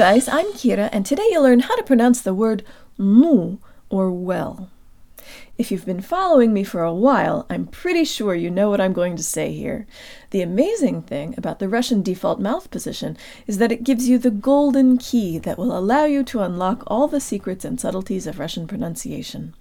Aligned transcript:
guys, 0.00 0.28
I'm 0.28 0.46
Kira, 0.54 0.88
and 0.92 1.04
today 1.04 1.28
you'll 1.30 1.42
learn 1.42 1.60
how 1.60 1.76
to 1.76 1.82
pronounce 1.82 2.22
the 2.22 2.32
word 2.32 2.64
nu, 2.96 3.58
or 3.90 4.10
well. 4.10 4.70
If 5.58 5.70
you've 5.70 5.84
been 5.84 6.00
following 6.00 6.54
me 6.54 6.64
for 6.64 6.82
a 6.82 6.94
while, 6.94 7.44
I'm 7.50 7.66
pretty 7.66 8.06
sure 8.06 8.34
you 8.34 8.48
know 8.48 8.70
what 8.70 8.80
I'm 8.80 8.94
going 8.94 9.14
to 9.16 9.22
say 9.22 9.52
here. 9.52 9.86
The 10.30 10.40
amazing 10.40 11.02
thing 11.02 11.34
about 11.36 11.58
the 11.58 11.68
Russian 11.68 12.00
default 12.00 12.40
mouth 12.40 12.70
position 12.70 13.18
is 13.46 13.58
that 13.58 13.70
it 13.70 13.84
gives 13.84 14.08
you 14.08 14.16
the 14.16 14.30
golden 14.30 14.96
key 14.96 15.36
that 15.40 15.58
will 15.58 15.76
allow 15.76 16.06
you 16.06 16.24
to 16.24 16.40
unlock 16.40 16.82
all 16.86 17.06
the 17.06 17.20
secrets 17.20 17.66
and 17.66 17.78
subtleties 17.78 18.26
of 18.26 18.38
Russian 18.38 18.66
pronunciation. 18.66 19.52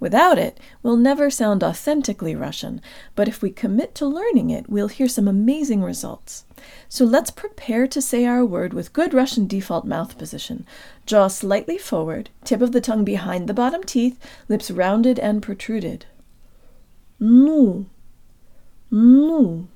Without 0.00 0.38
it, 0.38 0.58
we'll 0.82 0.96
never 0.96 1.30
sound 1.30 1.62
authentically 1.62 2.34
Russian, 2.34 2.80
but 3.14 3.28
if 3.28 3.42
we 3.42 3.50
commit 3.50 3.94
to 3.96 4.06
learning 4.06 4.50
it, 4.50 4.68
we'll 4.68 4.88
hear 4.88 5.08
some 5.08 5.28
amazing 5.28 5.82
results. 5.82 6.44
So 6.88 7.04
let's 7.04 7.30
prepare 7.30 7.86
to 7.86 8.00
say 8.02 8.24
our 8.24 8.44
word 8.44 8.72
with 8.72 8.92
good 8.92 9.14
Russian 9.14 9.46
default 9.46 9.84
mouth 9.84 10.16
position. 10.16 10.66
Jaw 11.06 11.28
slightly 11.28 11.78
forward, 11.78 12.30
tip 12.44 12.60
of 12.60 12.72
the 12.72 12.80
tongue 12.80 13.04
behind 13.04 13.48
the 13.48 13.54
bottom 13.54 13.82
teeth, 13.82 14.18
lips 14.48 14.70
rounded 14.70 15.18
and 15.18 15.42
protruded. 15.42 16.06
Nu. 17.20 17.86
Nu. 18.90 19.68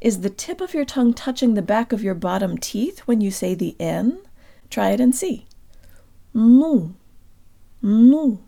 Is 0.00 0.20
the 0.20 0.30
tip 0.30 0.60
of 0.60 0.74
your 0.74 0.84
tongue 0.84 1.12
touching 1.12 1.54
the 1.54 1.62
back 1.62 1.92
of 1.92 2.02
your 2.02 2.14
bottom 2.14 2.56
teeth 2.56 3.00
when 3.00 3.20
you 3.20 3.30
say 3.30 3.54
the 3.54 3.74
N? 3.80 4.20
Try 4.70 4.90
it 4.90 5.00
and 5.00 5.14
see. 5.14 5.46
Nu. 6.32 6.94
Nu. 7.82 8.38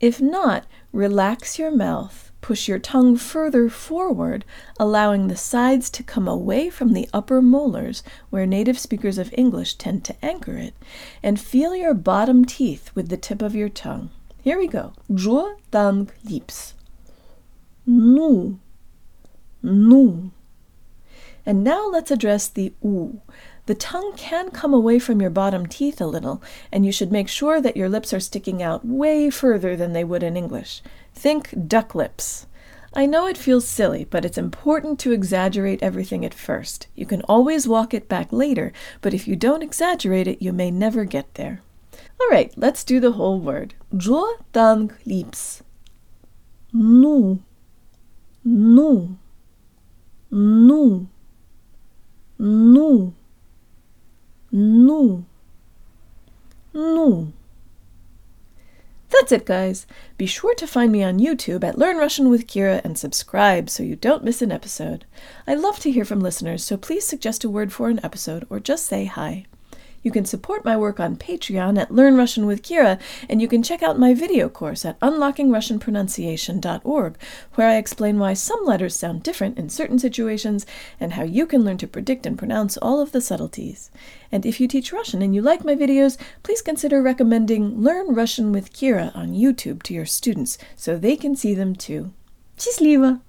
If 0.00 0.20
not, 0.20 0.66
relax 0.92 1.58
your 1.58 1.70
mouth, 1.70 2.30
push 2.40 2.68
your 2.68 2.78
tongue 2.78 3.16
further 3.16 3.68
forward, 3.70 4.44
allowing 4.78 5.28
the 5.28 5.36
sides 5.36 5.88
to 5.90 6.02
come 6.02 6.28
away 6.28 6.68
from 6.68 6.92
the 6.92 7.08
upper 7.12 7.40
molars 7.40 8.02
where 8.30 8.46
native 8.46 8.78
speakers 8.78 9.16
of 9.18 9.32
English 9.36 9.76
tend 9.76 10.04
to 10.04 10.24
anchor 10.24 10.56
it, 10.56 10.74
and 11.22 11.40
feel 11.40 11.74
your 11.74 11.94
bottom 11.94 12.44
teeth 12.44 12.90
with 12.94 13.08
the 13.08 13.16
tip 13.16 13.40
of 13.40 13.54
your 13.54 13.70
tongue. 13.70 14.10
Here 14.42 14.58
we 14.58 14.66
go. 14.66 14.92
Jaw, 15.14 15.54
tongue, 15.70 16.10
lips. 16.28 16.74
Nu. 17.86 18.58
Nu. 19.62 20.30
And 21.46 21.62
now 21.62 21.86
let's 21.88 22.10
address 22.10 22.48
the 22.48 22.72
u. 22.82 23.20
The 23.66 23.74
tongue 23.74 24.12
can 24.16 24.50
come 24.50 24.74
away 24.74 24.98
from 24.98 25.20
your 25.20 25.30
bottom 25.30 25.66
teeth 25.66 26.00
a 26.00 26.06
little, 26.06 26.42
and 26.70 26.84
you 26.84 26.92
should 26.92 27.10
make 27.10 27.28
sure 27.28 27.60
that 27.60 27.76
your 27.76 27.88
lips 27.88 28.12
are 28.12 28.20
sticking 28.20 28.62
out 28.62 28.84
way 28.84 29.30
further 29.30 29.74
than 29.74 29.92
they 29.92 30.04
would 30.04 30.22
in 30.22 30.36
English. 30.36 30.82
Think 31.14 31.68
duck 31.68 31.94
lips. 31.94 32.46
I 32.92 33.06
know 33.06 33.26
it 33.26 33.38
feels 33.38 33.66
silly, 33.66 34.04
but 34.04 34.24
it's 34.24 34.38
important 34.38 35.00
to 35.00 35.12
exaggerate 35.12 35.82
everything 35.82 36.24
at 36.24 36.34
first. 36.34 36.86
You 36.94 37.06
can 37.06 37.22
always 37.22 37.66
walk 37.66 37.92
it 37.92 38.08
back 38.08 38.32
later, 38.32 38.72
but 39.00 39.14
if 39.14 39.26
you 39.26 39.34
don't 39.34 39.62
exaggerate 39.62 40.28
it, 40.28 40.40
you 40.40 40.52
may 40.52 40.70
never 40.70 41.04
get 41.04 41.34
there. 41.34 41.60
All 42.20 42.28
right, 42.30 42.52
let's 42.56 42.84
do 42.84 43.00
the 43.00 43.12
whole 43.12 43.40
word. 43.40 43.74
Jaw, 43.96 44.36
tongue, 44.52 44.92
lips. 45.04 45.62
Nu. 46.72 47.42
Nu. 48.44 49.16
Nu. 50.30 51.08
Nu. 52.84 53.14
Nu. 54.52 55.24
Nu. 56.74 57.32
That's 59.08 59.32
it, 59.32 59.46
guys. 59.46 59.86
Be 60.18 60.26
sure 60.26 60.54
to 60.56 60.66
find 60.66 60.92
me 60.92 61.02
on 61.02 61.18
YouTube 61.18 61.64
at 61.64 61.78
Learn 61.78 61.96
Russian 61.96 62.28
with 62.28 62.46
Kira 62.46 62.84
and 62.84 62.98
subscribe 62.98 63.70
so 63.70 63.82
you 63.82 63.96
don't 63.96 64.24
miss 64.24 64.42
an 64.42 64.52
episode. 64.52 65.06
I 65.46 65.54
love 65.54 65.78
to 65.80 65.90
hear 65.90 66.04
from 66.04 66.20
listeners, 66.20 66.62
so 66.62 66.76
please 66.76 67.06
suggest 67.06 67.42
a 67.42 67.48
word 67.48 67.72
for 67.72 67.88
an 67.88 68.00
episode 68.04 68.46
or 68.50 68.60
just 68.60 68.84
say 68.84 69.06
hi. 69.06 69.46
You 70.03 70.11
can 70.11 70.25
support 70.25 70.63
my 70.63 70.77
work 70.77 70.99
on 70.99 71.17
Patreon 71.17 71.77
at 71.77 71.93
Learn 71.93 72.15
Russian 72.15 72.45
with 72.45 72.63
Kira, 72.63 72.99
and 73.27 73.41
you 73.41 73.47
can 73.47 73.61
check 73.61 73.83
out 73.83 73.99
my 73.99 74.13
video 74.13 74.47
course 74.47 74.85
at 74.85 74.99
unlockingrussianpronunciation.org, 75.01 77.17
where 77.55 77.67
I 77.67 77.75
explain 77.75 78.17
why 78.17 78.33
some 78.33 78.65
letters 78.65 78.95
sound 78.95 79.23
different 79.23 79.57
in 79.57 79.67
certain 79.69 79.99
situations 79.99 80.65
and 80.99 81.13
how 81.13 81.23
you 81.23 81.45
can 81.45 81.65
learn 81.65 81.77
to 81.79 81.87
predict 81.87 82.25
and 82.25 82.37
pronounce 82.37 82.77
all 82.77 83.01
of 83.01 83.11
the 83.11 83.19
subtleties. 83.19 83.91
And 84.31 84.45
if 84.45 84.61
you 84.61 84.67
teach 84.67 84.93
Russian 84.93 85.21
and 85.21 85.35
you 85.35 85.41
like 85.41 85.65
my 85.65 85.75
videos, 85.75 86.17
please 86.43 86.61
consider 86.61 87.01
recommending 87.01 87.81
Learn 87.81 88.15
Russian 88.15 88.51
with 88.51 88.71
Kira 88.71 89.13
on 89.15 89.33
YouTube 89.33 89.83
to 89.83 89.93
your 89.93 90.05
students 90.05 90.57
so 90.75 90.97
they 90.97 91.17
can 91.17 91.35
see 91.35 91.53
them 91.53 91.75
too. 91.75 92.13
Счастливо! 92.57 93.19